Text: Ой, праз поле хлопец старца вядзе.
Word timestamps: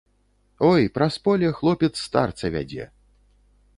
Ой, 0.69 0.81
праз 0.95 1.19
поле 1.27 1.51
хлопец 1.59 1.93
старца 2.07 2.45
вядзе. 2.57 2.89